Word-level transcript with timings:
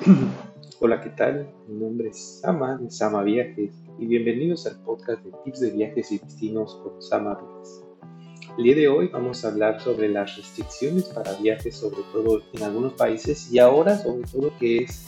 Hola, 0.80 0.98
¿qué 1.02 1.10
tal? 1.10 1.52
Mi 1.68 1.78
nombre 1.78 2.08
es 2.08 2.40
Sama 2.40 2.78
de 2.78 2.90
Sama 2.90 3.22
Viajes 3.22 3.74
y 3.98 4.06
bienvenidos 4.06 4.66
al 4.66 4.80
podcast 4.80 5.22
de 5.22 5.30
tips 5.44 5.60
de 5.60 5.70
viajes 5.72 6.10
y 6.10 6.18
destinos 6.18 6.80
con 6.82 7.02
Sama 7.02 7.34
Viajes. 7.34 7.82
El 8.56 8.64
día 8.64 8.76
de 8.76 8.88
hoy 8.88 9.08
vamos 9.08 9.44
a 9.44 9.48
hablar 9.48 9.78
sobre 9.82 10.08
las 10.08 10.38
restricciones 10.38 11.04
para 11.04 11.34
viajes, 11.34 11.76
sobre 11.76 12.02
todo 12.14 12.40
en 12.54 12.62
algunos 12.62 12.94
países 12.94 13.52
y 13.52 13.58
ahora 13.58 13.98
sobre 13.98 14.22
todo 14.22 14.52
que 14.58 14.84
es 14.84 15.06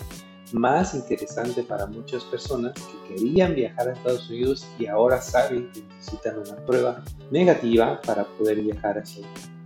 más 0.53 0.95
interesante 0.95 1.63
para 1.63 1.87
muchas 1.87 2.25
personas 2.25 2.75
que 2.75 3.15
querían 3.15 3.55
viajar 3.55 3.89
a 3.89 3.93
Estados 3.95 4.29
Unidos 4.29 4.69
y 4.79 4.87
ahora 4.87 5.23
saben 5.23 5.71
que 5.73 5.81
necesitan 5.85 6.37
una 6.37 6.57
prueba 6.67 7.03
negativa 7.31 7.99
para 8.03 8.25
poder 8.25 8.61
viajar 8.61 8.99
así. 8.99 9.23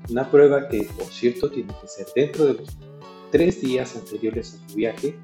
Una 0.09 0.31
prueba 0.31 0.69
que, 0.69 0.85
por 0.97 1.07
cierto, 1.07 1.51
tiene 1.51 1.75
que 1.81 1.89
ser 1.89 2.07
dentro 2.15 2.45
de 2.45 2.55
los 2.55 2.77
tres 3.37 3.61
días 3.61 3.95
anteriores 3.95 4.55
a 4.55 4.69
su 4.71 4.77
viaje 4.77 5.15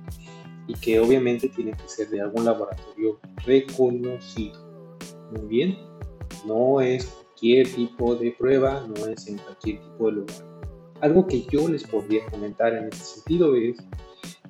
y 0.67 0.75
que 0.75 1.01
obviamente 1.01 1.49
tiene 1.49 1.73
que 1.73 1.89
ser 1.89 2.11
de 2.11 2.21
algún 2.21 2.45
laboratorio 2.45 3.19
reconocido. 3.47 4.61
Muy 5.31 5.49
bien, 5.49 5.79
no 6.45 6.83
es 6.83 7.07
cualquier 7.07 7.73
tipo 7.73 8.15
de 8.15 8.33
prueba, 8.33 8.87
no 8.87 9.07
es 9.07 9.27
en 9.29 9.39
cualquier 9.39 9.81
tipo 9.81 10.07
de 10.09 10.13
lugar. 10.13 10.37
Algo 11.01 11.27
que 11.27 11.47
yo 11.51 11.67
les 11.69 11.85
podría 11.85 12.27
comentar 12.27 12.75
en 12.75 12.85
este 12.85 13.03
sentido 13.03 13.57
es, 13.57 13.79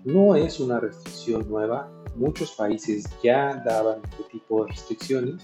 no 0.02 0.34
es 0.34 0.58
una 0.58 0.80
restricción 0.80 1.48
nueva, 1.48 1.88
muchos 2.16 2.50
países 2.56 3.04
ya 3.22 3.62
daban 3.64 4.02
este 4.10 4.24
tipo 4.24 4.64
de 4.64 4.72
restricciones 4.72 5.40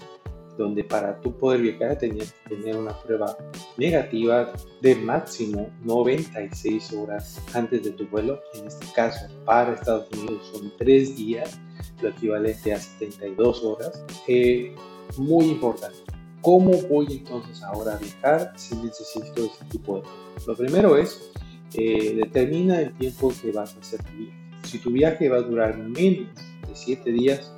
donde 0.59 0.83
para 0.83 1.19
tú 1.21 1.35
poder 1.37 1.61
viajar 1.61 1.97
tenías 1.97 2.33
que 2.33 2.55
tener 2.55 2.75
una 2.75 2.91
prueba 2.99 3.35
negativa 3.77 4.51
de 4.81 4.95
máximo 4.95 5.69
96 5.85 6.93
horas 6.93 7.41
antes 7.53 7.83
de 7.83 7.91
tu 7.91 8.05
vuelo. 8.07 8.41
En 8.53 8.67
este 8.67 8.85
caso, 8.93 9.25
para 9.45 9.73
Estados 9.73 10.09
Unidos 10.11 10.51
son 10.53 10.71
3 10.77 11.15
días, 11.15 11.57
lo 12.01 12.09
equivalente 12.09 12.73
a 12.73 12.79
72 12.79 13.63
horas. 13.63 14.03
Eh, 14.27 14.75
muy 15.17 15.45
importante. 15.45 15.97
¿Cómo 16.41 16.71
voy 16.89 17.07
entonces 17.09 17.63
ahora 17.63 17.95
a 17.95 17.97
viajar 17.97 18.53
si 18.57 18.75
necesito 18.75 19.45
ese 19.45 19.65
tipo 19.71 19.97
de? 19.97 20.03
Lo 20.45 20.55
primero 20.55 20.97
es, 20.97 21.31
eh, 21.73 22.15
determina 22.15 22.81
el 22.81 22.93
tiempo 22.97 23.33
que 23.41 23.51
vas 23.51 23.75
a 23.75 23.79
hacer 23.79 24.03
tu 24.03 24.11
viaje. 24.11 24.37
Si 24.63 24.77
tu 24.79 24.91
viaje 24.91 25.29
va 25.29 25.37
a 25.37 25.41
durar 25.41 25.77
menos 25.77 26.27
de 26.67 26.75
7 26.75 27.11
días, 27.11 27.51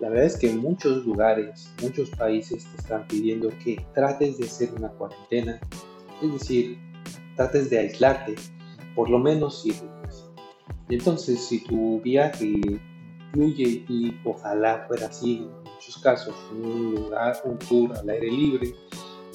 la 0.00 0.10
verdad 0.10 0.26
es 0.26 0.36
que 0.36 0.50
en 0.50 0.58
muchos 0.58 1.06
lugares, 1.06 1.72
muchos 1.82 2.10
países 2.10 2.64
te 2.64 2.76
están 2.76 3.06
pidiendo 3.06 3.48
que 3.64 3.84
trates 3.94 4.38
de 4.38 4.44
hacer 4.44 4.72
una 4.76 4.88
cuarentena, 4.90 5.58
es 6.22 6.32
decir, 6.32 6.78
trates 7.34 7.70
de 7.70 7.78
aislarte 7.78 8.34
por 8.94 9.08
lo 9.08 9.18
menos 9.18 9.62
7 9.62 9.80
días. 9.80 10.30
Entonces, 10.88 11.40
si 11.40 11.64
tu 11.64 12.00
viaje 12.00 12.46
incluye, 12.46 13.84
y 13.88 14.14
ojalá 14.24 14.84
fuera 14.86 15.06
así 15.06 15.38
en 15.38 15.72
muchos 15.72 15.98
casos, 15.98 16.34
un 16.52 16.94
lugar, 16.94 17.40
un 17.44 17.58
tour 17.58 17.96
al 17.96 18.08
aire 18.08 18.30
libre 18.30 18.74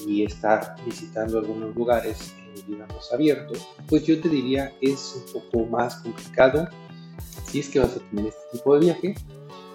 y 0.06 0.24
estar 0.24 0.76
visitando 0.84 1.38
algunos 1.38 1.74
lugares, 1.74 2.34
eh, 2.38 2.62
digamos, 2.66 3.12
abiertos, 3.12 3.66
pues 3.88 4.04
yo 4.04 4.20
te 4.20 4.28
diría 4.28 4.72
es 4.80 5.24
un 5.26 5.40
poco 5.40 5.66
más 5.66 5.96
complicado 5.96 6.68
si 7.46 7.60
es 7.60 7.68
que 7.68 7.80
vas 7.80 7.96
a 7.96 8.00
tener 8.10 8.26
este 8.26 8.40
tipo 8.52 8.74
de 8.74 8.80
viaje 8.86 9.14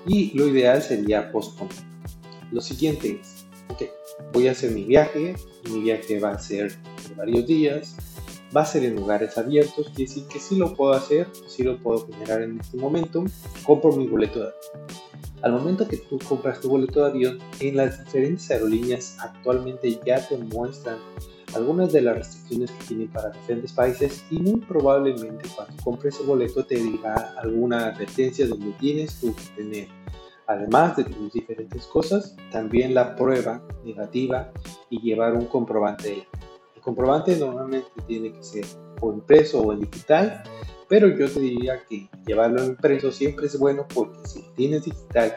y 0.08 0.36
lo 0.38 0.48
ideal 0.48 0.82
sería 0.82 1.32
posponer. 1.32 1.76
Lo 2.52 2.62
siguiente 2.62 3.20
es, 3.22 3.46
ok, 3.70 3.84
voy 4.34 4.48
a 4.48 4.52
hacer 4.52 4.72
mi 4.72 4.84
viaje, 4.84 5.36
mi 5.70 5.82
viaje 5.82 6.20
va 6.20 6.32
a 6.32 6.40
ser 6.40 6.72
de 6.72 7.16
varios 7.16 7.46
días, 7.46 7.96
va 8.56 8.62
a 8.62 8.66
ser 8.66 8.86
en 8.86 8.96
lugares 8.96 9.38
abiertos, 9.38 9.90
quiere 9.90 10.10
decir 10.10 10.24
que 10.28 10.40
sí 10.40 10.56
lo 10.56 10.74
puedo 10.74 10.94
hacer, 10.94 11.28
sí 11.48 11.64
lo 11.64 11.78
puedo 11.78 12.08
generar 12.08 12.42
en 12.42 12.60
este 12.60 12.78
momento, 12.78 13.26
compro 13.64 13.92
mi 13.92 14.08
boleto 14.08 14.40
de 14.40 14.46
avión. 14.46 14.88
Al 15.44 15.52
momento 15.52 15.88
que 15.88 15.98
tú 15.98 16.18
compras 16.28 16.62
tu 16.62 16.70
boleto 16.70 17.04
de 17.04 17.10
avión, 17.10 17.40
en 17.60 17.76
las 17.76 18.04
diferentes 18.04 18.50
aerolíneas 18.50 19.18
actualmente 19.20 20.00
ya 20.06 20.26
te 20.26 20.38
muestran 20.38 20.98
algunas 21.56 21.94
de 21.94 22.02
las 22.02 22.18
restricciones 22.18 22.72
que 22.72 22.86
tienen 22.86 23.08
para 23.10 23.30
diferentes 23.30 23.72
países 23.72 24.24
y 24.30 24.40
muy 24.40 24.60
probablemente 24.62 25.50
cuando 25.56 25.84
compres 25.84 26.20
el 26.20 26.28
boleto 26.28 26.66
te 26.66 26.76
dirá 26.76 27.34
alguna 27.38 27.88
advertencia 27.88 28.48
donde 28.48 28.72
tienes 28.80 29.20
que 29.20 29.34
tener 29.56 29.88
además 30.48 30.96
de 30.96 31.04
tus 31.04 31.34
diferentes 31.34 31.86
cosas, 31.86 32.36
también 32.52 32.94
la 32.94 33.16
prueba 33.16 33.62
negativa 33.84 34.52
y 34.90 35.02
llevar 35.02 35.34
un 35.34 35.46
comprobante. 35.46 36.26
El 36.76 36.82
comprobante 36.82 37.36
normalmente 37.36 37.90
tiene 38.08 38.32
que 38.32 38.44
ser 38.44 38.66
o 39.02 39.14
impreso 39.14 39.62
o 39.62 39.74
en 39.74 39.82
digital, 39.82 40.44
pero 40.88 41.10
yo 41.10 41.30
te 41.30 41.42
diría 41.42 41.84
que 41.88 42.10
llevarlo 42.26 42.64
impreso 42.64 43.12
siempre 43.12 43.48
es 43.48 43.60
bueno 43.60 43.86
porque 43.94 44.26
si 44.26 44.42
tienes 44.56 44.86
digital 44.86 45.36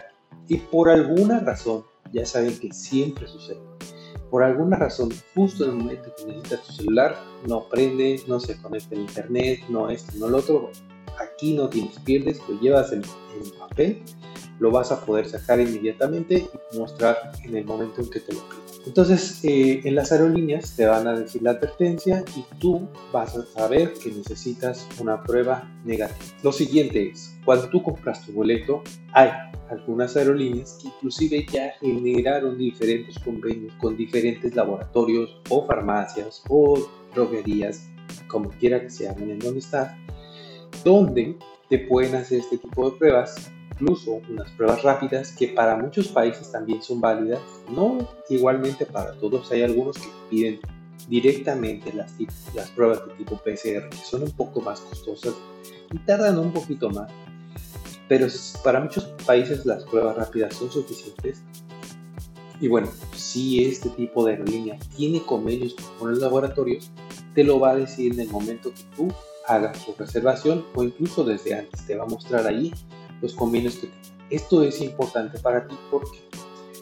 y 0.48 0.59
por 0.59 0.88
alguna 0.88 1.41
razón, 1.41 1.84
ya 2.12 2.25
saben 2.25 2.59
que 2.59 2.72
siempre 2.72 3.27
sucede, 3.27 3.60
por 4.30 4.42
alguna 4.42 4.76
razón, 4.76 5.10
justo 5.34 5.64
en 5.64 5.70
el 5.70 5.76
momento 5.76 6.12
que 6.16 6.26
necesitas 6.26 6.66
tu 6.66 6.72
celular, 6.72 7.16
no 7.46 7.64
prende, 7.68 8.22
no 8.26 8.38
se 8.41 8.56
conecta 8.60 8.94
el 8.94 9.02
internet, 9.02 9.60
no 9.68 9.91
esto, 9.91 10.12
no 10.16 10.28
lo 10.28 10.38
otro, 10.38 10.70
aquí 11.18 11.54
no 11.54 11.68
tienes 11.68 11.98
pierdes, 12.00 12.41
lo 12.48 12.58
llevas 12.60 12.92
en, 12.92 13.02
en 13.02 13.58
papel 13.58 14.02
lo 14.60 14.71
vas 14.71 14.93
a 14.93 15.04
poder 15.04 15.26
sacar 15.28 15.59
inmediatamente 15.59 16.47
y 16.72 16.78
mostrar 16.78 17.32
en 17.43 17.56
el 17.56 17.65
momento 17.65 18.03
en 18.03 18.10
que 18.10 18.21
te 18.21 18.32
lo 18.32 18.41
piden. 18.41 18.60
Entonces, 18.87 19.44
eh, 19.44 19.81
en 19.84 19.94
las 19.94 20.12
aerolíneas 20.12 20.76
te 20.76 20.87
van 20.87 21.06
a 21.06 21.19
decir 21.19 21.43
la 21.43 21.50
advertencia 21.50 22.25
y 22.37 22.44
tú 22.59 22.88
vas 23.12 23.37
a 23.37 23.44
saber 23.44 23.93
que 23.94 24.10
necesitas 24.10 24.87
una 24.98 25.22
prueba 25.22 25.71
negativa. 25.84 26.19
Lo 26.43 26.53
siguiente 26.53 27.10
es, 27.10 27.37
cuando 27.44 27.69
tú 27.69 27.82
compras 27.82 28.25
tu 28.25 28.32
boleto, 28.32 28.82
hay 29.12 29.31
algunas 29.71 30.16
aerolíneas 30.16 30.78
que 30.81 30.88
inclusive 30.88 31.47
ya 31.50 31.72
generaron 31.81 32.56
diferentes 32.59 33.19
convenios 33.19 33.72
con 33.75 33.97
diferentes 33.97 34.54
laboratorios 34.54 35.38
o 35.48 35.66
farmacias 35.66 36.42
o 36.48 36.88
droguerías, 37.15 37.87
como 38.28 38.50
quiera 38.50 38.81
que 38.81 38.91
se 38.91 39.04
llamen 39.04 39.31
en 39.31 39.38
donde 39.38 39.60
estás, 39.60 39.94
donde 40.84 41.37
te 41.69 41.78
pueden 41.78 42.15
hacer 42.15 42.41
este 42.41 42.59
tipo 42.59 42.91
de 42.91 42.97
pruebas 42.97 43.50
incluso 43.80 44.20
unas 44.28 44.50
pruebas 44.52 44.82
rápidas 44.82 45.32
que 45.32 45.48
para 45.48 45.76
muchos 45.76 46.08
países 46.08 46.50
también 46.52 46.82
son 46.82 47.00
válidas, 47.00 47.41
no 47.68 47.98
igualmente 48.28 48.86
para 48.86 49.12
todos, 49.14 49.50
hay 49.50 49.62
algunos 49.62 49.96
que 49.98 50.08
piden 50.28 50.60
directamente 51.08 51.92
las, 51.92 52.12
las 52.54 52.70
pruebas 52.70 53.06
de 53.06 53.14
tipo 53.14 53.36
PCR, 53.36 53.88
que 53.88 53.96
son 54.04 54.22
un 54.22 54.32
poco 54.32 54.60
más 54.60 54.80
costosas 54.80 55.34
y 55.92 55.98
tardan 55.98 56.38
un 56.38 56.52
poquito 56.52 56.91
más, 56.91 57.10
pero 58.08 58.26
para 58.62 58.80
muchos 58.80 59.04
países 59.26 59.64
las 59.64 59.84
pruebas 59.84 60.16
rápidas 60.16 60.54
son 60.54 60.70
suficientes. 60.70 61.42
Y 62.60 62.68
bueno, 62.68 62.88
si 63.16 63.64
este 63.64 63.88
tipo 63.91 64.24
de 64.24 64.32
aerolínea 64.32 64.78
tiene 64.94 65.22
convenios 65.22 65.74
con 65.98 66.10
los 66.10 66.18
laboratorios, 66.18 66.91
te 67.34 67.42
lo 67.42 67.58
va 67.58 67.70
a 67.70 67.76
decir 67.76 68.12
en 68.12 68.20
el 68.20 68.28
momento 68.28 68.70
que 68.74 68.82
tú 68.94 69.08
hagas 69.47 69.84
tu 69.86 69.94
reservación 69.97 70.64
o 70.74 70.84
incluso 70.84 71.24
desde 71.24 71.54
antes. 71.54 71.86
Te 71.86 71.97
va 71.97 72.04
a 72.04 72.06
mostrar 72.06 72.47
ahí 72.47 72.70
los 73.20 73.34
convenios 73.34 73.76
que 73.76 73.91
Esto 74.31 74.62
es 74.62 74.81
importante 74.81 75.38
para 75.38 75.66
ti 75.66 75.76
porque 75.91 76.19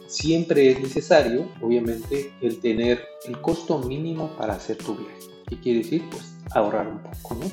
siempre 0.07 0.71
es 0.71 0.79
necesario, 0.79 1.47
obviamente, 1.61 2.33
el 2.41 2.59
tener 2.59 3.03
el 3.25 3.39
costo 3.41 3.79
mínimo 3.79 4.29
para 4.37 4.53
hacer 4.53 4.77
tu 4.77 4.95
viaje. 4.95 5.19
¿Qué 5.47 5.59
quiere 5.59 5.79
decir? 5.79 6.03
Pues 6.09 6.35
ahorrar 6.51 6.87
un 6.87 6.99
poco, 6.99 7.35
¿no? 7.35 7.45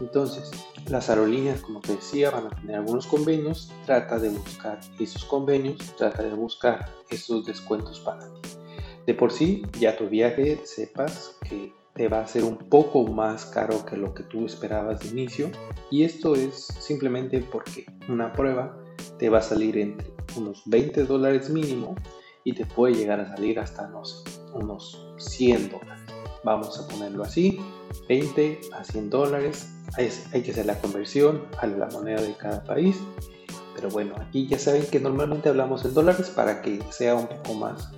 Entonces, 0.00 0.50
las 0.88 1.08
aerolíneas, 1.08 1.60
como 1.62 1.80
te 1.80 1.96
decía, 1.96 2.30
van 2.30 2.46
a 2.46 2.50
tener 2.50 2.76
algunos 2.76 3.06
convenios. 3.06 3.72
Trata 3.86 4.18
de 4.18 4.28
buscar 4.28 4.80
esos 4.98 5.24
convenios, 5.24 5.78
trata 5.96 6.22
de 6.22 6.34
buscar 6.34 6.88
esos 7.10 7.46
descuentos 7.46 8.00
para 8.00 8.26
ti. 8.34 8.50
De 9.06 9.14
por 9.14 9.32
sí, 9.32 9.62
ya 9.78 9.96
tu 9.96 10.08
viaje 10.08 10.60
sepas 10.64 11.36
que 11.48 11.72
te 11.96 12.08
va 12.08 12.20
a 12.20 12.26
ser 12.26 12.44
un 12.44 12.58
poco 12.58 13.04
más 13.04 13.46
caro 13.46 13.84
que 13.86 13.96
lo 13.96 14.12
que 14.12 14.22
tú 14.22 14.44
esperabas 14.44 15.00
de 15.00 15.08
inicio. 15.08 15.50
Y 15.90 16.04
esto 16.04 16.34
es 16.34 16.66
simplemente 16.78 17.40
porque 17.40 17.86
una 18.08 18.32
prueba 18.32 18.78
te 19.18 19.30
va 19.30 19.38
a 19.38 19.42
salir 19.42 19.78
entre 19.78 20.12
unos 20.36 20.62
20 20.66 21.04
dólares 21.04 21.48
mínimo 21.48 21.94
y 22.44 22.52
te 22.52 22.66
puede 22.66 22.94
llegar 22.94 23.20
a 23.20 23.34
salir 23.34 23.58
hasta, 23.58 23.88
no 23.88 24.04
sé, 24.04 24.22
unos 24.52 25.06
100 25.16 25.70
dólares. 25.70 26.02
Vamos 26.44 26.78
a 26.78 26.86
ponerlo 26.86 27.24
así, 27.24 27.58
20 28.08 28.60
a 28.72 28.84
100 28.84 29.10
dólares. 29.10 29.72
Hay, 29.96 30.42
que 30.42 30.50
hacer 30.50 30.66
la 30.66 30.78
conversión 30.78 31.42
a 31.58 31.66
la 31.66 31.86
moneda 31.86 32.20
de 32.20 32.34
cada 32.34 32.62
país. 32.64 32.98
Pero 33.74 33.88
bueno, 33.88 34.14
aquí 34.20 34.46
ya 34.46 34.58
saben 34.58 34.86
que 34.86 35.00
normalmente 35.00 35.48
hablamos 35.48 35.84
en 35.84 35.94
dólares 35.94 36.30
para 36.30 36.60
que 36.60 36.80
sea 36.90 37.14
un 37.14 37.26
poco 37.26 37.54
más 37.54 37.90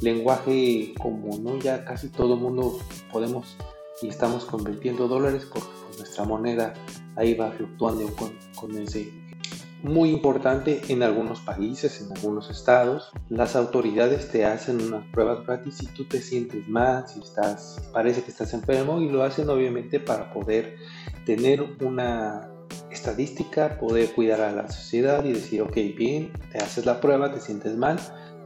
lenguaje 0.00 0.94
común, 1.00 1.44
¿no? 1.44 1.58
Ya 1.58 1.84
casi 1.84 2.08
todo 2.08 2.36
mundo 2.36 2.78
podemos 3.12 3.56
y 4.00 4.08
estamos 4.08 4.44
convirtiendo 4.44 5.08
dólares 5.08 5.46
porque 5.52 5.68
pues, 5.86 5.98
nuestra 5.98 6.24
moneda 6.24 6.74
ahí 7.16 7.34
va 7.34 7.50
fluctuando 7.50 8.06
con, 8.14 8.32
con 8.54 8.76
ese 8.78 9.12
muy 9.82 10.10
importante 10.10 10.80
en 10.88 11.02
algunos 11.02 11.40
países, 11.40 12.00
en 12.00 12.12
algunos 12.16 12.50
estados, 12.50 13.12
las 13.28 13.54
autoridades 13.54 14.28
te 14.30 14.44
hacen 14.44 14.80
unas 14.80 15.04
pruebas 15.12 15.46
gratis 15.46 15.76
si 15.76 15.86
tú 15.86 16.04
te 16.04 16.20
sientes 16.20 16.68
mal, 16.68 17.06
si 17.06 17.20
estás, 17.20 17.88
parece 17.92 18.22
que 18.22 18.30
estás 18.30 18.52
enfermo 18.54 19.00
y 19.00 19.08
lo 19.08 19.22
hacen 19.22 19.48
obviamente 19.48 20.00
para 20.00 20.32
poder 20.32 20.76
tener 21.24 21.62
una 21.80 22.50
estadística, 22.90 23.78
poder 23.78 24.12
cuidar 24.12 24.40
a 24.40 24.52
la 24.52 24.68
sociedad 24.68 25.24
y 25.24 25.32
decir, 25.32 25.62
ok, 25.62 25.76
bien, 25.96 26.32
te 26.50 26.58
haces 26.58 26.84
la 26.84 27.00
prueba, 27.00 27.32
te 27.32 27.40
sientes 27.40 27.76
mal, 27.76 27.98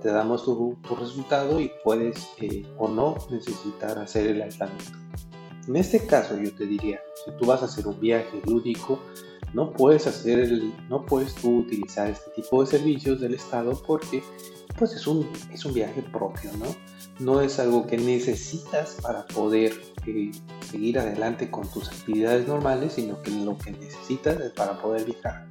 te 0.02 0.10
damos 0.10 0.44
tu, 0.44 0.76
resultado 0.98 1.60
y 1.60 1.70
puedes 1.84 2.28
eh, 2.38 2.66
o 2.78 2.88
no 2.88 3.16
necesitar 3.30 3.98
hacer 3.98 4.26
el 4.26 4.42
aislamiento. 4.42 4.92
En 5.68 5.76
este 5.76 6.04
caso 6.06 6.36
yo 6.38 6.52
te 6.54 6.66
diría, 6.66 7.00
si 7.24 7.30
tú 7.32 7.46
vas 7.46 7.62
a 7.62 7.66
hacer 7.66 7.86
un 7.86 7.98
viaje 8.00 8.42
lúdico, 8.46 8.98
no 9.54 9.72
puedes 9.72 10.06
hacer 10.06 10.40
el, 10.40 10.74
no 10.88 11.04
puedes 11.06 11.34
tú 11.34 11.58
utilizar 11.58 12.10
este 12.10 12.30
tipo 12.32 12.62
de 12.62 12.70
servicios 12.70 13.20
del 13.20 13.34
Estado 13.34 13.80
porque 13.86 14.22
pues 14.78 14.94
es 14.94 15.06
un, 15.06 15.28
es 15.52 15.64
un 15.64 15.74
viaje 15.74 16.02
propio, 16.02 16.50
¿no? 16.58 16.66
No 17.20 17.40
es 17.40 17.58
algo 17.58 17.86
que 17.86 17.98
necesitas 17.98 18.96
para 19.02 19.26
poder 19.26 19.72
eh, 20.06 20.32
seguir 20.70 20.98
adelante 20.98 21.50
con 21.50 21.68
tus 21.68 21.88
actividades 21.88 22.48
normales, 22.48 22.94
sino 22.94 23.20
que 23.22 23.30
lo 23.30 23.56
que 23.58 23.72
necesitas 23.72 24.40
es 24.40 24.52
para 24.52 24.80
poder 24.80 25.04
viajar. 25.04 25.46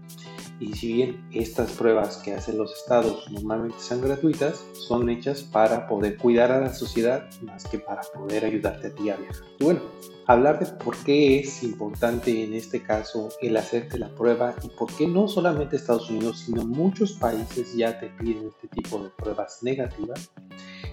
Y 0.61 0.73
si 0.73 0.93
bien 0.93 1.27
estas 1.31 1.71
pruebas 1.71 2.17
que 2.17 2.35
hacen 2.35 2.59
los 2.59 2.71
estados 2.71 3.29
normalmente 3.31 3.79
son 3.79 3.99
gratuitas, 3.99 4.63
son 4.73 5.09
hechas 5.09 5.41
para 5.41 5.87
poder 5.87 6.17
cuidar 6.17 6.51
a 6.51 6.61
la 6.61 6.71
sociedad 6.71 7.27
más 7.41 7.65
que 7.65 7.79
para 7.79 8.01
poder 8.13 8.45
ayudarte 8.45 8.87
a 8.87 8.93
ti 8.93 9.03
viajar. 9.03 9.25
Y 9.59 9.63
bueno, 9.63 9.81
hablar 10.27 10.59
de 10.59 10.67
por 10.67 10.95
qué 10.97 11.39
es 11.39 11.63
importante 11.63 12.43
en 12.43 12.53
este 12.53 12.83
caso 12.83 13.29
el 13.41 13.57
hacerte 13.57 13.97
la 13.97 14.13
prueba 14.13 14.53
y 14.61 14.69
por 14.69 14.93
qué 14.95 15.07
no 15.07 15.27
solamente 15.27 15.77
Estados 15.77 16.11
Unidos, 16.11 16.43
sino 16.45 16.63
muchos 16.63 17.13
países 17.13 17.75
ya 17.75 17.99
te 17.99 18.09
piden 18.09 18.49
este 18.49 18.67
tipo 18.67 18.99
de 18.99 19.09
pruebas 19.09 19.63
negativas, 19.63 20.29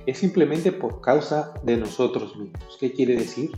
es 0.06 0.16
simplemente 0.16 0.72
por 0.72 1.02
causa 1.02 1.52
de 1.62 1.76
nosotros 1.76 2.34
mismos. 2.38 2.78
¿Qué 2.80 2.90
quiere 2.90 3.16
decir? 3.16 3.50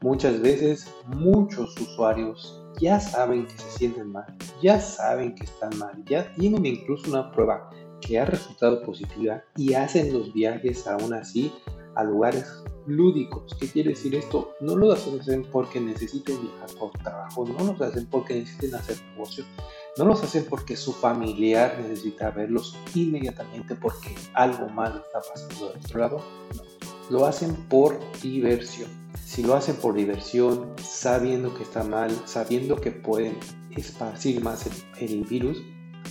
Muchas 0.00 0.40
veces 0.40 0.92
muchos 1.06 1.80
usuarios 1.80 2.61
ya 2.80 3.00
saben 3.00 3.46
que 3.46 3.58
se 3.58 3.70
sienten 3.78 4.12
mal, 4.12 4.24
ya 4.62 4.80
saben 4.80 5.34
que 5.34 5.44
están 5.44 5.76
mal, 5.78 6.02
ya 6.06 6.32
tienen 6.34 6.66
incluso 6.66 7.10
una 7.10 7.30
prueba 7.32 7.70
que 8.00 8.18
ha 8.18 8.24
resultado 8.24 8.82
positiva 8.82 9.42
y 9.56 9.74
hacen 9.74 10.12
los 10.12 10.32
viajes 10.32 10.86
aún 10.86 11.14
así 11.14 11.52
a 11.94 12.04
lugares 12.04 12.62
lúdicos. 12.86 13.56
¿Qué 13.60 13.68
quiere 13.68 13.90
decir 13.90 14.14
esto? 14.14 14.54
No 14.60 14.76
lo 14.76 14.92
hacen 14.92 15.44
porque 15.50 15.80
necesiten 15.80 16.40
viajar 16.40 16.78
por 16.78 16.90
trabajo, 17.02 17.46
no 17.46 17.64
los 17.64 17.80
hacen 17.80 18.06
porque 18.06 18.34
necesiten 18.34 18.74
hacer 18.74 18.96
negocio, 19.12 19.44
no 19.96 20.04
los 20.04 20.22
hacen 20.22 20.44
porque 20.48 20.76
su 20.76 20.92
familiar 20.92 21.78
necesita 21.80 22.30
verlos 22.30 22.76
inmediatamente 22.94 23.74
porque 23.76 24.14
algo 24.34 24.68
malo 24.70 25.00
está 25.04 25.20
pasando 25.20 25.72
de 25.72 25.78
otro 25.78 26.00
lado. 26.00 26.22
No, 26.56 26.91
lo 27.10 27.26
hacen 27.26 27.54
por 27.68 27.98
diversión 28.22 29.02
si 29.32 29.42
lo 29.42 29.54
hacen 29.54 29.76
por 29.76 29.94
diversión, 29.94 30.72
sabiendo 30.82 31.54
que 31.54 31.62
está 31.62 31.82
mal, 31.84 32.10
sabiendo 32.26 32.76
que 32.76 32.90
pueden 32.90 33.36
esparcir 33.70 34.42
más 34.42 34.68
el, 35.00 35.24
virus, 35.24 35.62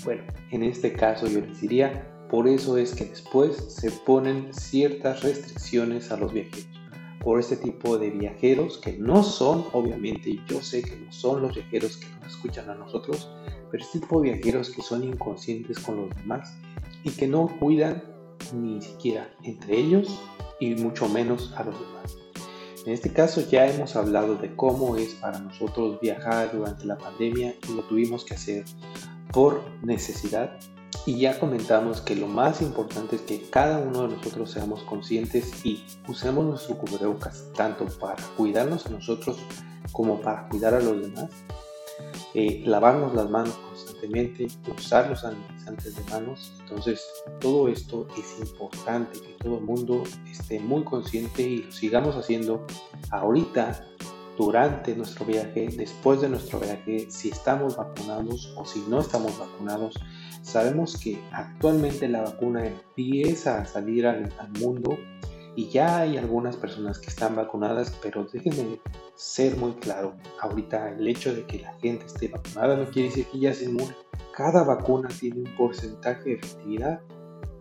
bueno, 0.03 0.23
en 0.49 0.63
este 0.63 0.93
caso 0.93 1.27
yo 1.27 1.41
les 1.41 1.61
diría, 1.61 2.07
por 2.29 2.47
eso 2.47 2.77
es 2.77 2.95
que 2.95 3.05
después 3.05 3.57
se 3.75 3.91
ponen 3.91 4.51
ciertas 4.53 5.21
restricciones 5.21 6.11
a 6.11 6.17
los 6.17 6.33
viajeros. 6.33 6.67
Por 7.19 7.39
este 7.39 7.57
tipo 7.57 7.99
de 7.99 8.09
viajeros 8.09 8.79
que 8.79 8.97
no 8.97 9.21
son, 9.21 9.65
obviamente, 9.73 10.39
yo 10.47 10.59
sé 10.59 10.81
que 10.81 10.95
no 10.95 11.11
son 11.11 11.43
los 11.43 11.53
viajeros 11.53 11.97
que 11.97 12.07
nos 12.21 12.33
escuchan 12.33 12.69
a 12.71 12.75
nosotros, 12.75 13.29
pero 13.69 13.83
este 13.83 13.99
tipo 13.99 14.21
de 14.21 14.31
viajeros 14.31 14.71
que 14.71 14.81
son 14.81 15.03
inconscientes 15.03 15.77
con 15.77 15.97
los 15.97 16.15
demás 16.15 16.57
y 17.03 17.11
que 17.11 17.27
no 17.27 17.47
cuidan 17.59 18.03
ni 18.55 18.81
siquiera 18.81 19.31
entre 19.43 19.77
ellos 19.77 20.19
y 20.61 20.75
mucho 20.75 21.09
menos 21.09 21.51
a 21.57 21.63
los 21.65 21.75
demás. 21.77 22.17
En 22.85 22.93
este 22.93 23.11
caso 23.11 23.41
ya 23.49 23.67
hemos 23.67 23.95
hablado 23.95 24.35
de 24.35 24.55
cómo 24.55 24.95
es 24.95 25.15
para 25.15 25.39
nosotros 25.39 25.99
viajar 25.99 26.51
durante 26.53 26.85
la 26.85 26.97
pandemia 26.97 27.55
y 27.67 27.73
lo 27.73 27.83
tuvimos 27.83 28.23
que 28.23 28.35
hacer 28.35 28.63
por 29.33 29.61
necesidad 29.83 30.57
y 31.05 31.19
ya 31.19 31.39
comentamos 31.39 32.01
que 32.01 32.15
lo 32.15 32.27
más 32.27 32.61
importante 32.61 33.17
es 33.17 33.21
que 33.23 33.49
cada 33.49 33.79
uno 33.79 34.07
de 34.07 34.15
nosotros 34.15 34.51
seamos 34.51 34.83
conscientes 34.83 35.65
y 35.65 35.83
usemos 36.07 36.45
nuestro 36.45 36.77
cubrebocas 36.77 37.45
tanto 37.55 37.85
para 37.99 38.21
cuidarnos 38.37 38.85
a 38.85 38.89
nosotros 38.89 39.37
como 39.91 40.21
para 40.21 40.47
cuidar 40.49 40.73
a 40.73 40.79
los 40.79 41.01
demás 41.01 41.29
eh, 42.33 42.63
lavarnos 42.65 43.13
las 43.13 43.29
manos 43.29 43.55
constantemente, 43.69 44.47
usar 44.75 45.09
los 45.09 45.21
sanitizantes 45.21 45.95
de 45.95 46.11
manos. 46.11 46.53
Entonces, 46.61 47.05
todo 47.39 47.67
esto 47.67 48.07
es 48.17 48.39
importante 48.39 49.19
que 49.19 49.33
todo 49.43 49.57
el 49.57 49.63
mundo 49.63 50.03
esté 50.29 50.59
muy 50.59 50.83
consciente 50.83 51.41
y 51.41 51.57
lo 51.63 51.71
sigamos 51.71 52.15
haciendo 52.15 52.65
ahorita, 53.09 53.85
durante 54.37 54.95
nuestro 54.95 55.25
viaje, 55.25 55.69
después 55.75 56.21
de 56.21 56.29
nuestro 56.29 56.59
viaje, 56.59 57.07
si 57.11 57.29
estamos 57.29 57.75
vacunados 57.77 58.53
o 58.57 58.65
si 58.65 58.79
no 58.87 59.01
estamos 59.01 59.37
vacunados. 59.37 59.95
Sabemos 60.41 60.97
que 60.97 61.21
actualmente 61.31 62.07
la 62.07 62.21
vacuna 62.21 62.65
empieza 62.65 63.61
a 63.61 63.65
salir 63.65 64.07
al, 64.07 64.33
al 64.39 64.49
mundo 64.59 64.97
y 65.55 65.69
ya 65.69 65.99
hay 65.99 66.17
algunas 66.17 66.55
personas 66.55 66.97
que 66.99 67.09
están 67.09 67.35
vacunadas, 67.35 67.93
pero 68.01 68.25
déjenme 68.31 68.79
ser 69.15 69.57
muy 69.57 69.73
claro, 69.73 70.15
ahorita 70.39 70.91
el 70.91 71.07
hecho 71.07 71.33
de 71.33 71.45
que 71.45 71.59
la 71.59 71.73
gente 71.79 72.05
esté 72.05 72.29
vacunada 72.29 72.77
no 72.77 72.85
quiere 72.85 73.09
decir 73.09 73.25
que 73.27 73.39
ya 73.39 73.53
se 73.53 73.65
inmune. 73.65 73.95
Cada 74.33 74.63
vacuna 74.63 75.09
tiene 75.09 75.41
un 75.41 75.55
porcentaje 75.57 76.23
de 76.23 76.33
efectividad 76.35 77.01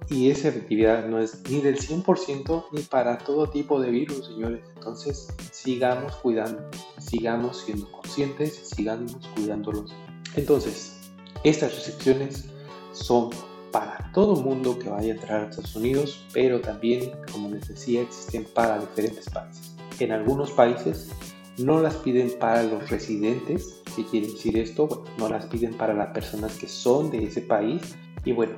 y 0.09 0.31
esa 0.31 0.49
efectividad 0.49 1.07
no 1.07 1.19
es 1.19 1.43
ni 1.49 1.61
del 1.61 1.79
100% 1.79 2.65
ni 2.73 2.83
para 2.83 3.19
todo 3.19 3.49
tipo 3.49 3.81
de 3.81 3.91
virus, 3.91 4.27
señores. 4.27 4.65
Entonces, 4.75 5.29
sigamos 5.53 6.17
cuidando, 6.17 6.63
sigamos 6.99 7.59
siendo 7.59 7.91
conscientes, 7.93 8.57
sigamos 8.57 9.17
cuidándolos. 9.35 9.95
Entonces, 10.37 11.01
estas 11.45 11.75
restricciones 11.75 12.47
son 12.93 13.31
para 13.71 14.11
todo 14.13 14.37
mundo 14.37 14.79
que 14.79 14.89
vaya 14.89 15.13
a 15.13 15.17
entrar 15.17 15.41
a 15.41 15.51
Estados 15.51 15.77
Unidos, 15.77 16.25
pero 16.33 16.61
también, 16.61 17.13
como 17.33 17.51
les 17.51 17.69
decía, 17.69 18.03
existen 18.03 18.45
para 18.55 18.79
diferentes 18.79 19.29
países. 19.31 19.75
En 19.99 20.13
algunos 20.13 20.51
países 20.51 21.11
no 21.59 21.81
las 21.81 21.95
piden 21.97 22.33
para 22.39 22.63
los 22.63 22.89
residentes, 22.91 23.83
¿qué 23.95 24.05
quiere 24.05 24.29
decir 24.29 24.59
esto? 24.59 24.87
Bueno, 24.87 25.05
no 25.19 25.29
las 25.29 25.47
piden 25.47 25.75
para 25.75 25.95
las 25.95 26.09
personas 26.09 26.57
que 26.57 26.69
son 26.69 27.11
de 27.11 27.25
ese 27.25 27.43
país. 27.43 27.97
Y 28.25 28.33
bueno, 28.33 28.55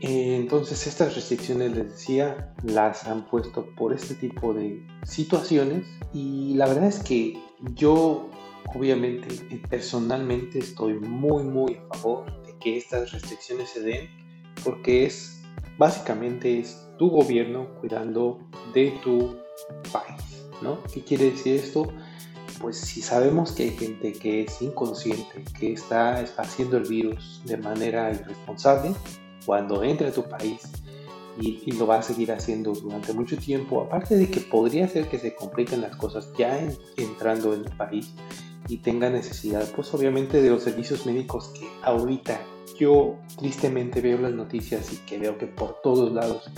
eh, 0.00 0.36
entonces 0.36 0.86
estas 0.86 1.14
restricciones, 1.14 1.76
les 1.76 1.92
decía, 1.92 2.52
las 2.64 3.06
han 3.06 3.24
puesto 3.26 3.66
por 3.76 3.92
este 3.92 4.14
tipo 4.16 4.52
de 4.52 4.84
situaciones 5.04 5.86
y 6.12 6.54
la 6.54 6.66
verdad 6.66 6.86
es 6.86 6.98
que 7.02 7.38
yo 7.74 8.28
obviamente 8.74 9.28
personalmente 9.70 10.58
estoy 10.58 10.94
muy 10.94 11.44
muy 11.44 11.78
a 11.90 11.94
favor 11.94 12.42
de 12.44 12.56
que 12.58 12.78
estas 12.78 13.12
restricciones 13.12 13.70
se 13.70 13.80
den 13.80 14.21
porque 14.64 15.06
es 15.06 15.42
básicamente 15.78 16.60
es 16.60 16.86
tu 16.98 17.10
gobierno 17.10 17.68
cuidando 17.80 18.38
de 18.74 18.92
tu 19.02 19.36
país, 19.92 20.46
¿no? 20.62 20.82
¿Qué 20.92 21.02
quiere 21.02 21.30
decir 21.30 21.56
esto? 21.56 21.88
Pues 22.60 22.78
si 22.78 23.02
sabemos 23.02 23.52
que 23.52 23.64
hay 23.64 23.70
gente 23.70 24.12
que 24.12 24.42
es 24.42 24.62
inconsciente, 24.62 25.44
que 25.58 25.72
está 25.72 26.20
esparciendo 26.20 26.76
el 26.76 26.84
virus 26.84 27.42
de 27.44 27.56
manera 27.56 28.12
irresponsable, 28.12 28.94
cuando 29.44 29.82
entre 29.82 30.08
a 30.08 30.12
tu 30.12 30.22
país 30.22 30.70
y, 31.40 31.72
lo 31.72 31.86
va 31.86 31.98
a 31.98 32.02
seguir 32.02 32.30
haciendo 32.30 32.72
durante 32.72 33.12
mucho 33.12 33.36
tiempo, 33.36 33.82
aparte 33.82 34.16
de 34.16 34.30
que 34.30 34.40
podría 34.40 34.86
ser 34.86 35.08
que 35.08 35.18
se 35.18 35.34
compliquen 35.34 35.80
las 35.80 35.96
cosas 35.96 36.30
ya 36.36 36.60
entrando 36.96 37.54
en 37.54 37.64
el 37.64 37.72
país 37.76 38.12
y 38.68 38.76
tenga 38.78 39.10
necesidad, 39.10 39.66
pues 39.74 39.92
obviamente 39.94 40.40
de 40.40 40.50
los 40.50 40.62
servicios 40.62 41.06
médicos 41.06 41.48
que 41.58 41.68
ahorita 41.82 42.40
yo 42.78 43.18
tristemente 43.36 44.00
veo 44.00 44.18
las 44.18 44.32
noticias 44.32 44.92
y 44.92 44.96
que 44.98 45.18
veo 45.18 45.38
que 45.38 45.46
por 45.46 45.80
todos 45.82 46.12
lados 46.12 46.50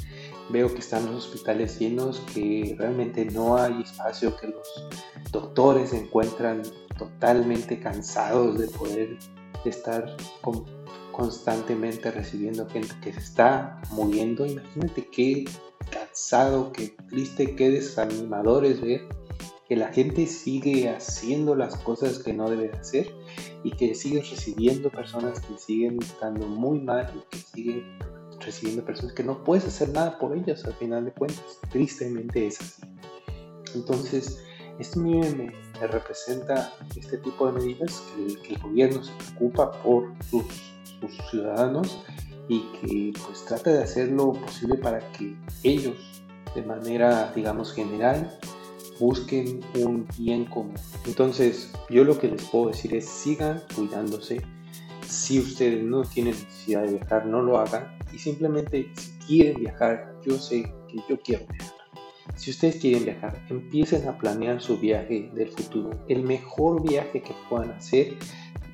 veo 0.51 0.73
que 0.73 0.81
están 0.81 1.07
los 1.07 1.27
hospitales 1.27 1.79
llenos, 1.79 2.21
que 2.33 2.75
realmente 2.79 3.25
no 3.25 3.57
hay 3.57 3.83
espacio, 3.83 4.37
que 4.37 4.49
los 4.49 4.89
doctores 5.31 5.91
se 5.91 5.99
encuentran 5.99 6.63
totalmente 6.99 7.81
cansados 7.81 8.59
de 8.59 8.69
poder 8.69 9.19
estar 9.65 10.17
constantemente 11.13 12.11
recibiendo 12.11 12.69
gente 12.69 12.95
que 13.03 13.13
se 13.13 13.21
está 13.21 13.81
muriendo. 13.91 14.47
Imagínate 14.47 15.09
qué 15.09 15.45
cansado, 15.91 16.73
qué 16.73 16.95
triste, 17.09 17.55
qué 17.55 17.71
desanimador 17.71 18.65
es 18.65 18.81
ver 18.81 19.03
que 19.69 19.77
la 19.77 19.89
gente 19.93 20.27
sigue 20.27 20.91
haciendo 20.91 21.55
las 21.55 21.77
cosas 21.77 22.19
que 22.19 22.35
no 22.35 22.51
debe 22.51 22.71
hacer 22.73 23.11
y 23.63 23.71
que 23.71 23.95
sigue 23.95 24.21
recibiendo 24.21 24.91
personas 24.91 25.41
que 25.41 25.59
siguen 25.59 26.03
estando 26.03 26.47
muy 26.47 26.81
mal 26.81 27.11
y 27.15 27.31
que 27.31 27.39
siguen 27.39 27.99
recibiendo 28.41 28.85
personas 28.85 29.15
que 29.15 29.25
no 29.25 29.43
puedes 29.43 29.65
hacer 29.65 29.91
nada 29.91 30.19
por 30.19 30.37
ellas 30.37 30.65
al 30.65 30.75
final 30.75 31.05
de 31.05 31.13
cuentas. 31.13 31.61
Tristemente 31.71 32.47
es 32.47 32.61
así. 32.61 32.83
Entonces, 33.75 34.45
esto 34.79 35.01
me, 35.01 35.21
me, 35.33 35.53
representa 35.87 36.73
este 36.97 37.19
tipo 37.19 37.47
de 37.47 37.53
medidas 37.53 38.03
que, 38.17 38.55
el 38.55 38.59
gobierno 38.61 39.03
se 39.03 39.13
preocupa 39.13 39.73
por 39.83 40.13
sus, 40.31 40.45
sus, 41.01 41.31
ciudadanos 41.31 41.99
y 42.49 42.61
que 42.61 43.13
pues 43.25 43.45
trata 43.45 43.71
de 43.71 43.83
hacer 43.83 44.13
lo 44.13 44.33
posible 44.33 44.77
para 44.77 45.01
que 45.13 45.37
ellos 45.63 46.23
de 46.55 46.63
manera 46.63 47.33
digamos 47.35 47.73
general 47.73 48.39
busquen 48.99 49.61
un 49.77 50.07
bien 50.19 50.45
común. 50.47 50.75
Entonces, 51.07 51.73
yo 51.91 52.05
lo 52.05 52.19
que 52.19 52.29
les 52.29 52.43
puedo 52.45 52.69
decir 52.69 52.95
es 52.95 53.07
sigan 53.07 53.63
cuidándose. 53.75 54.41
Si 55.07 55.39
ustedes 55.39 55.83
no 55.83 56.03
tienen 56.03 56.35
necesidad 56.35 56.83
de 56.83 56.95
viajar, 56.99 57.27
no 57.27 57.43
lo 57.43 57.59
hagan. 57.59 57.99
Y 58.13 58.19
simplemente, 58.19 58.91
si 58.97 59.13
quieren 59.27 59.61
viajar, 59.61 60.15
yo 60.27 60.39
sé 60.39 60.63
que 60.89 60.97
yo 61.09 61.19
quiero 61.21 61.47
viajar. 61.47 61.75
Si 62.37 62.51
ustedes 62.51 62.77
quieren 62.77 63.05
viajar, 63.05 63.39
empiecen 63.49 64.09
a 64.09 64.19
planear 64.19 64.61
su 64.61 64.79
viaje 64.79 65.31
del 65.35 65.51
futuro. 65.51 65.91
El 66.09 66.23
mejor 66.23 66.83
viaje 66.83 67.23
que 67.23 67.35
puedan 67.49 67.71
hacer 67.73 68.15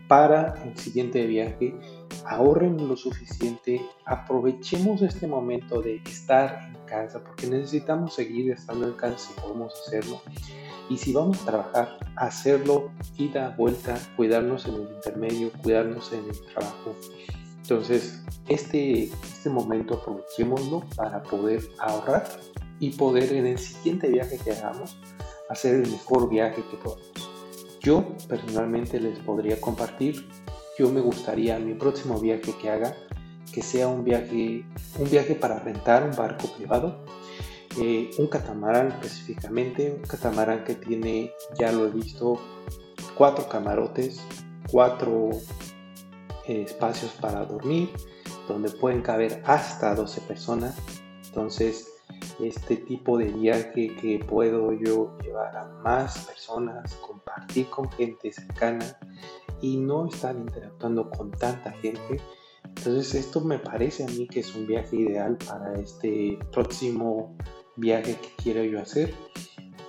para 0.08 0.54
el 0.64 0.76
siguiente 0.76 1.26
viaje. 1.26 1.74
Ahorren 2.26 2.88
lo 2.88 2.96
suficiente. 2.96 3.80
Aprovechemos 4.04 5.02
este 5.02 5.26
momento 5.26 5.80
de 5.80 5.96
estar 5.96 6.70
en 6.74 6.84
casa 6.86 7.22
porque 7.22 7.46
necesitamos 7.46 8.14
seguir 8.14 8.50
estando 8.52 8.86
en 8.86 8.94
casa 8.94 9.18
si 9.18 9.40
podemos 9.40 9.74
hacerlo. 9.86 10.20
Y 10.88 10.98
si 10.98 11.12
vamos 11.12 11.42
a 11.42 11.46
trabajar, 11.46 11.98
hacerlo 12.16 12.90
ida, 13.16 13.54
vuelta, 13.56 13.96
cuidarnos 14.16 14.66
en 14.66 14.74
el 14.74 14.88
intermedio, 14.94 15.52
cuidarnos 15.62 16.12
en 16.12 16.24
el 16.28 16.40
trabajo. 16.52 16.96
Entonces, 17.62 18.24
este, 18.48 19.04
este 19.04 19.48
momento 19.48 19.94
aprovechémoslo 19.94 20.82
para 20.96 21.22
poder 21.22 21.62
ahorrar 21.78 22.26
y 22.80 22.90
poder 22.90 23.32
en 23.32 23.46
el 23.46 23.58
siguiente 23.58 24.08
viaje 24.08 24.38
que 24.42 24.50
hagamos 24.50 24.98
hacer 25.48 25.76
el 25.76 25.90
mejor 25.90 26.28
viaje 26.28 26.64
que 26.70 26.76
podamos. 26.76 27.12
Yo 27.80 28.04
personalmente 28.28 29.00
les 29.00 29.18
podría 29.20 29.60
compartir, 29.60 30.28
yo 30.80 30.90
me 30.90 31.02
gustaría 31.02 31.58
mi 31.58 31.74
próximo 31.74 32.18
viaje 32.18 32.54
que 32.56 32.70
haga 32.70 32.96
que 33.52 33.60
sea 33.60 33.86
un 33.86 34.02
viaje, 34.02 34.64
un 34.98 35.10
viaje 35.10 35.34
para 35.34 35.58
rentar 35.58 36.04
un 36.04 36.16
barco 36.16 36.46
privado, 36.56 37.04
eh, 37.78 38.10
un 38.16 38.28
catamarán 38.28 38.88
específicamente, 38.88 39.92
un 39.92 40.02
catamarán 40.02 40.64
que 40.64 40.76
tiene, 40.76 41.32
ya 41.58 41.70
lo 41.70 41.86
he 41.86 41.90
visto, 41.90 42.40
cuatro 43.14 43.46
camarotes, 43.46 44.22
cuatro 44.70 45.28
eh, 46.46 46.62
espacios 46.62 47.12
para 47.20 47.44
dormir, 47.44 47.90
donde 48.48 48.70
pueden 48.70 49.02
caber 49.02 49.42
hasta 49.44 49.94
12 49.94 50.22
personas. 50.22 50.76
Entonces, 51.26 51.92
este 52.40 52.76
tipo 52.76 53.18
de 53.18 53.26
viaje 53.26 53.94
que 54.00 54.24
puedo 54.26 54.72
yo 54.72 55.18
llevar 55.22 55.54
a 55.56 55.66
más 55.82 56.24
personas, 56.26 56.94
compartir 57.06 57.68
con 57.68 57.90
gente 57.92 58.32
cercana 58.32 58.96
y 59.60 59.76
no 59.76 60.06
estar 60.06 60.36
interactuando 60.36 61.10
con 61.10 61.30
tanta 61.30 61.72
gente. 61.72 62.20
Entonces 62.64 63.14
esto 63.14 63.40
me 63.40 63.58
parece 63.58 64.04
a 64.04 64.06
mí 64.06 64.26
que 64.26 64.40
es 64.40 64.54
un 64.54 64.66
viaje 64.66 64.96
ideal 64.96 65.36
para 65.46 65.74
este 65.74 66.38
próximo 66.52 67.36
viaje 67.76 68.16
que 68.16 68.28
quiero 68.42 68.64
yo 68.64 68.80
hacer, 68.80 69.14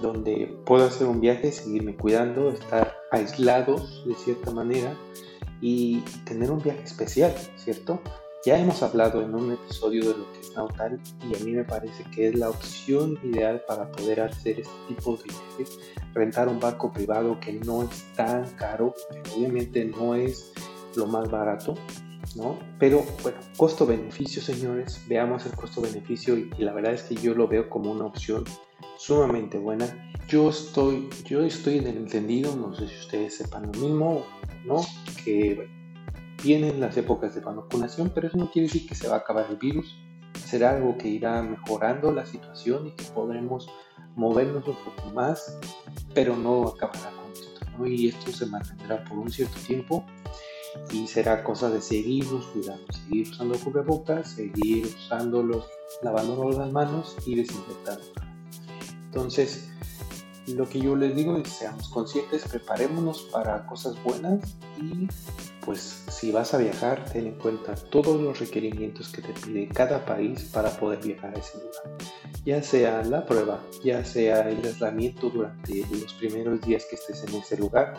donde 0.02 0.56
puedo 0.66 0.86
hacer 0.86 1.08
un 1.08 1.22
viaje, 1.22 1.52
seguirme 1.52 1.96
cuidando, 1.96 2.50
estar 2.50 2.96
aislados 3.12 4.06
de 4.08 4.16
cierta 4.16 4.52
manera 4.52 4.96
y 5.62 6.00
tener 6.26 6.52
un 6.52 6.60
viaje 6.60 6.84
especial, 6.84 7.34
¿cierto? 7.56 8.02
Ya 8.44 8.58
hemos 8.58 8.82
hablado 8.82 9.22
en 9.22 9.36
un 9.36 9.52
episodio 9.52 10.02
de 10.02 10.18
lo 10.18 10.34
que 10.34 10.40
es 10.40 10.56
Nautal 10.56 11.00
y 11.30 11.36
a 11.36 11.46
mí 11.46 11.52
me 11.52 11.64
parece 11.64 12.04
que 12.06 12.30
es 12.30 12.36
la 12.36 12.50
opción 12.50 13.20
ideal 13.22 13.62
para 13.68 13.92
poder 13.92 14.22
hacer 14.22 14.62
este 14.62 14.74
tipo 14.88 15.16
de 15.16 15.26
viajes. 15.26 15.80
Rentar 16.16 16.48
un 16.48 16.60
barco 16.60 16.92
privado 16.92 17.40
que 17.40 17.54
no 17.54 17.84
es 17.84 18.04
tan 18.16 18.50
caro, 18.56 18.96
obviamente 19.36 19.86
no 19.86 20.16
es 20.16 20.54
lo 20.96 21.06
más 21.06 21.30
barato, 21.30 21.76
¿no? 22.36 22.58
Pero 22.80 23.06
bueno, 23.22 23.38
costo-beneficio, 23.58 24.42
señores, 24.42 25.00
veamos 25.08 25.46
el 25.46 25.52
costo-beneficio 25.52 26.36
y, 26.36 26.50
la 26.58 26.74
verdad 26.74 26.96
es 26.96 27.04
que 27.04 27.14
yo 27.14 27.36
lo 27.36 27.48
veo 27.48 27.70
como 27.70 27.92
una 27.92 28.06
opción 28.06 28.44
sumamente 28.98 29.60
buena. 29.60 29.86
Yo 30.28 30.50
estoy, 30.50 31.08
yo 31.26 31.44
estoy 31.44 31.78
en 31.78 31.86
el 31.86 31.98
entendido, 31.98 32.56
no 32.56 32.74
sé 32.74 32.88
si 32.88 32.96
ustedes 33.02 33.38
sepan 33.38 33.72
lo 33.72 33.80
mismo, 33.80 34.26
¿no? 34.66 34.82
Que 35.24 35.54
bueno, 35.54 35.81
Vienen 36.44 36.80
las 36.80 36.98
épocas 36.98 37.36
de 37.36 37.42
vacunación, 37.42 38.12
pero 38.14 38.28
eso 38.28 38.38
no 38.38 38.50
quiere 38.52 38.68
decir 38.68 38.88
que 38.88 38.96
se 38.96 39.08
va 39.08 39.16
a 39.16 39.20
acabar 39.20 39.46
el 39.50 39.58
virus. 39.58 39.96
Será 40.34 40.72
algo 40.72 40.98
que 40.98 41.08
irá 41.08 41.42
mejorando 41.42 42.12
la 42.12 42.26
situación 42.26 42.88
y 42.88 42.92
que 42.92 43.06
podremos 43.06 43.70
movernos 44.16 44.68
un 44.68 44.76
poco 44.76 45.10
más, 45.14 45.60
pero 46.14 46.36
no 46.36 46.68
acabará 46.68 47.12
con 47.12 47.32
esto. 47.32 47.88
Y 47.88 48.08
esto 48.10 48.32
se 48.32 48.46
mantendrá 48.46 49.04
por 49.06 49.20
un 49.20 49.32
cierto 49.32 49.60
tiempo 49.68 50.04
y 50.92 51.08
será 51.08 51.44
cosa 51.44 51.70
de 51.70 51.82
seguirnos 51.82 52.46
cuidando, 52.48 52.86
seguir 52.92 53.30
usando 53.30 53.58
cubrebocas, 53.60 54.30
seguir 54.32 54.86
usándolos, 54.86 55.66
lavándonos 56.02 56.58
las 56.58 56.72
manos 56.72 57.16
y 57.26 57.36
desinfectando. 57.36 58.06
Entonces, 59.06 59.70
lo 60.48 60.68
que 60.68 60.80
yo 60.80 60.96
les 60.96 61.16
digo 61.16 61.38
es 61.38 61.50
seamos 61.50 61.90
conscientes, 61.90 62.48
preparémonos 62.48 63.24
para 63.32 63.66
cosas 63.68 64.02
buenas 64.04 64.56
y 64.82 65.08
pues 65.66 66.04
si 66.10 66.32
vas 66.32 66.54
a 66.54 66.58
viajar, 66.58 67.06
ten 67.12 67.28
en 67.28 67.36
cuenta 67.36 67.76
todos 67.76 68.20
los 68.20 68.40
requerimientos 68.40 69.10
que 69.10 69.22
te 69.22 69.34
pide 69.34 69.68
cada 69.70 70.06
país 70.06 70.50
para 70.54 70.70
poder 70.72 71.00
viajar 71.00 71.34
a 71.36 71.40
ese 71.40 71.58
lugar. 71.60 71.98
Ya 72.46 72.64
sea 72.64 73.04
la 73.04 73.26
prueba, 73.26 73.62
ya 73.84 74.04
sea 74.04 74.50
el 74.50 74.66
aislamiento 74.66 75.30
durante 75.30 75.86
los 75.92 76.14
primeros 76.14 76.62
días 76.62 76.86
que 76.90 76.96
estés 76.96 77.24
en 77.24 77.36
ese 77.36 77.58
lugar. 77.58 77.94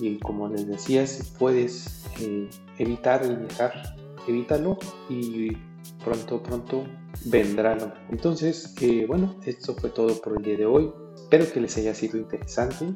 Y 0.00 0.18
como 0.18 0.48
les 0.48 0.66
decía, 0.66 1.06
si 1.06 1.22
puedes 1.38 2.04
eh, 2.20 2.48
evitar 2.78 3.22
el 3.22 3.36
viajar, 3.36 3.96
evítalo 4.26 4.78
y 5.08 5.52
pronto, 6.04 6.42
pronto 6.42 6.84
vendrá. 7.26 7.76
Entonces, 8.10 8.74
eh, 8.80 9.04
bueno, 9.06 9.36
esto 9.44 9.74
fue 9.74 9.90
todo 9.90 10.20
por 10.20 10.36
el 10.38 10.42
día 10.42 10.56
de 10.56 10.66
hoy. 10.66 10.92
Espero 11.14 11.50
que 11.50 11.60
les 11.60 11.76
haya 11.78 11.94
sido 11.94 12.18
interesante 12.18 12.94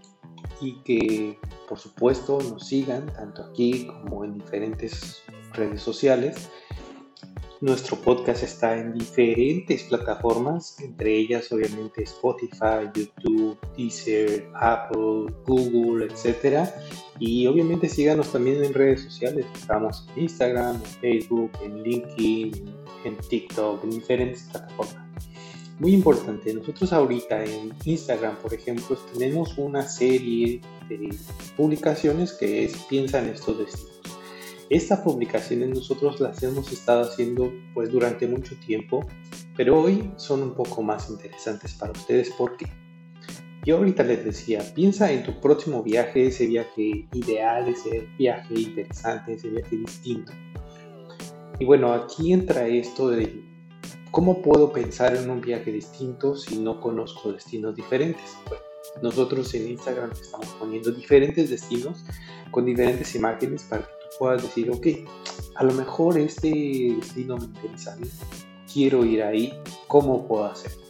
y 0.61 0.83
que 0.83 1.39
por 1.69 1.79
supuesto 1.79 2.39
nos 2.41 2.67
sigan 2.67 3.13
tanto 3.13 3.45
aquí 3.45 3.87
como 3.87 4.25
en 4.25 4.35
diferentes 4.35 5.23
redes 5.53 5.83
sociales. 5.83 6.49
Nuestro 7.63 7.99
podcast 7.99 8.43
está 8.43 8.79
en 8.79 8.95
diferentes 8.95 9.83
plataformas, 9.83 10.81
entre 10.81 11.15
ellas 11.15 11.53
obviamente 11.53 12.05
Spotify, 12.05 12.89
YouTube, 12.95 13.59
Deezer, 13.77 14.49
Apple, 14.55 15.27
Google, 15.47 16.07
etc. 16.07 16.67
Y 17.19 17.47
obviamente 17.47 17.87
síganos 17.87 18.33
también 18.33 18.65
en 18.65 18.73
redes 18.73 19.03
sociales. 19.03 19.45
Estamos 19.55 20.09
en 20.17 20.23
Instagram, 20.23 20.77
en 20.77 20.83
Facebook, 20.83 21.51
en 21.63 21.83
LinkedIn, 21.83 22.75
en 23.05 23.17
TikTok, 23.29 23.85
en 23.85 23.91
diferentes 23.91 24.45
plataformas. 24.51 25.10
Muy 25.81 25.95
importante, 25.95 26.53
nosotros 26.53 26.93
ahorita 26.93 27.43
en 27.43 27.73
Instagram, 27.87 28.37
por 28.37 28.53
ejemplo, 28.53 28.99
tenemos 29.15 29.57
una 29.57 29.81
serie 29.81 30.61
de 30.91 31.09
publicaciones 31.57 32.35
que 32.35 32.65
es 32.65 32.77
Piensa 32.85 33.21
en 33.21 33.31
estos 33.31 33.57
destinos. 33.57 33.99
Estas 34.69 35.01
publicaciones 35.01 35.71
nosotros 35.71 36.21
las 36.21 36.43
hemos 36.43 36.71
estado 36.71 37.05
haciendo 37.05 37.51
pues 37.73 37.91
durante 37.91 38.27
mucho 38.27 38.55
tiempo, 38.57 39.07
pero 39.57 39.81
hoy 39.81 40.13
son 40.17 40.43
un 40.43 40.55
poco 40.55 40.83
más 40.83 41.09
interesantes 41.09 41.73
para 41.73 41.93
ustedes 41.93 42.31
porque 42.37 42.67
yo 43.65 43.79
ahorita 43.79 44.03
les 44.03 44.23
decía, 44.23 44.63
piensa 44.75 45.11
en 45.11 45.23
tu 45.23 45.41
próximo 45.41 45.83
viaje, 45.83 46.27
ese 46.27 46.47
viaje 46.47 47.09
ideal, 47.15 47.69
ese 47.69 48.07
viaje 48.19 48.53
interesante, 48.55 49.33
ese 49.33 49.49
viaje 49.49 49.79
distinto. 49.79 50.33
Y 51.59 51.65
bueno, 51.65 51.95
aquí 51.95 52.35
entra 52.35 52.69
esto 52.69 53.09
de 53.09 53.49
¿Cómo 54.11 54.43
puedo 54.43 54.73
pensar 54.73 55.15
en 55.15 55.31
un 55.31 55.41
viaje 55.41 55.71
distinto 55.71 56.35
si 56.35 56.59
no 56.59 56.81
conozco 56.81 57.33
destinos 57.33 57.77
diferentes? 57.77 58.37
Bueno, 58.49 58.65
nosotros 59.03 59.55
en 59.55 59.69
Instagram 59.69 60.11
estamos 60.11 60.49
poniendo 60.59 60.91
diferentes 60.91 61.49
destinos 61.49 62.05
con 62.51 62.67
diferentes 62.67 63.15
imágenes 63.15 63.63
para 63.63 63.83
que 63.83 63.89
tú 63.89 64.17
puedas 64.19 64.43
decir, 64.43 64.69
ok, 64.69 64.87
a 65.55 65.63
lo 65.63 65.73
mejor 65.75 66.19
este 66.19 66.51
destino 66.97 67.37
me 67.37 67.45
interesa 67.45 67.97
quiero 68.73 69.05
ir 69.05 69.23
ahí, 69.23 69.53
¿cómo 69.87 70.27
puedo 70.27 70.47
hacerlo? 70.47 70.83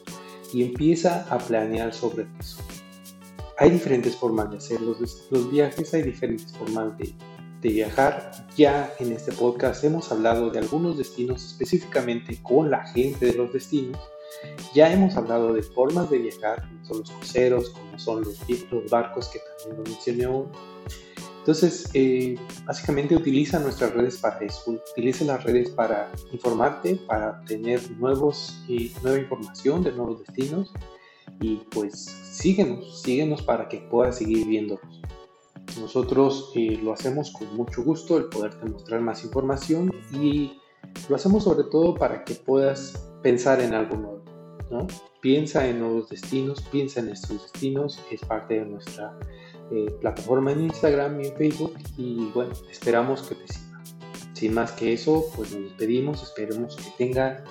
Y 0.55 0.63
empieza 0.63 1.27
a 1.29 1.39
planear 1.39 1.93
sobre 1.93 2.27
eso. 2.39 2.59
Hay 3.59 3.71
diferentes 3.71 4.17
formas 4.17 4.51
de 4.51 4.57
hacer 4.57 4.81
los, 4.81 5.29
los 5.31 5.51
viajes, 5.51 5.93
hay 5.93 6.03
diferentes 6.03 6.53
formas 6.57 6.97
de 6.97 7.15
de 7.61 7.69
viajar. 7.69 8.33
Ya 8.57 8.93
en 8.99 9.13
este 9.13 9.33
podcast 9.33 9.85
hemos 9.85 10.11
hablado 10.11 10.51
de 10.51 10.59
algunos 10.59 10.99
destinos 10.99 11.45
específicamente 11.45 12.41
con 12.43 12.71
la 12.71 12.87
gente 12.89 13.27
de 13.27 13.35
los 13.35 13.53
destinos. 13.53 14.01
Ya 14.75 14.93
hemos 14.93 15.17
hablado 15.17 15.53
de 15.53 15.63
formas 15.63 16.09
de 16.11 16.19
viajar, 16.19 16.63
como 16.69 16.85
son 16.85 16.99
los 16.99 17.11
cruceros, 17.11 17.71
como 17.71 17.99
son 17.99 18.25
los, 18.25 18.39
los 18.71 18.91
barcos 18.91 19.29
que 19.29 19.41
también 19.59 19.85
lo 19.85 19.91
mencioné 19.91 20.25
aún. 20.25 20.49
Entonces, 21.41 21.89
eh, 21.95 22.37
básicamente 22.67 23.17
utiliza 23.17 23.59
nuestras 23.59 23.95
redes 23.95 24.19
para 24.19 24.39
eso, 24.41 24.79
utiliza 24.93 25.25
las 25.25 25.43
redes 25.43 25.71
para 25.71 26.13
informarte, 26.33 26.97
para 26.97 27.43
tener 27.45 27.81
nuevos, 27.93 28.63
y 28.69 28.93
nueva 29.03 29.19
información 29.19 29.83
de 29.83 29.93
nuevos 29.93 30.25
destinos 30.27 30.73
y 31.41 31.57
pues 31.71 32.05
síguenos, 32.05 33.03
síguenos 33.03 33.43
para 33.43 33.69
que 33.69 33.79
puedas 33.79 34.19
seguir 34.19 34.47
viéndolos. 34.47 35.01
Nosotros 35.79 36.53
eh, 36.55 36.79
lo 36.83 36.93
hacemos 36.93 37.33
con 37.33 37.55
mucho 37.57 37.83
gusto, 37.83 38.19
el 38.19 38.25
poderte 38.25 38.69
mostrar 38.69 39.01
más 39.01 39.25
información 39.25 39.93
y 40.13 40.59
lo 41.09 41.17
hacemos 41.17 41.45
sobre 41.45 41.65
todo 41.65 41.95
para 41.95 42.25
que 42.25 42.35
puedas 42.35 43.11
pensar 43.23 43.61
en 43.61 43.75
algo 43.75 43.97
nuevo. 43.97 44.25
¿no? 44.71 44.87
Piensa 45.21 45.67
en 45.67 45.81
nuevos 45.81 46.09
destinos, 46.09 46.63
piensa 46.71 47.01
en 47.01 47.11
estos 47.11 47.43
destinos, 47.43 48.01
es 48.11 48.21
parte 48.21 48.61
de 48.61 48.67
nuestra 48.67 49.19
eh, 49.71 49.91
plataforma 50.01 50.53
en 50.53 50.63
Instagram 50.63 51.21
y 51.21 51.27
en 51.29 51.37
Facebook 51.37 51.75
y 51.97 52.31
bueno, 52.35 52.53
esperamos 52.71 53.23
que 53.23 53.35
te 53.35 53.53
sirva. 53.53 53.83
Sin 54.33 54.55
más 54.55 54.73
que 54.73 54.93
eso, 54.93 55.27
pues 55.37 55.53
nos 55.53 55.65
despedimos, 55.65 56.23
esperemos 56.23 56.77
que 56.77 56.91
tengas 56.97 57.43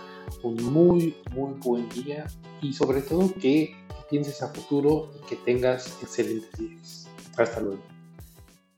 un 0.43 0.55
muy, 0.71 1.15
muy 1.31 1.53
buen 1.59 1.89
día 1.89 2.25
y 2.61 2.73
sobre 2.73 3.01
todo 3.01 3.31
que 3.39 3.75
pienses 4.09 4.41
a 4.41 4.47
futuro 4.47 5.11
y 5.17 5.27
que 5.27 5.35
tengas 5.38 6.01
excelentes 6.01 6.51
días. 6.57 7.07
Hasta 7.38 7.61
luego. 7.61 7.88